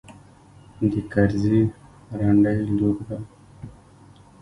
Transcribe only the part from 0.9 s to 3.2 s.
د کرزي رنډۍ لور ده.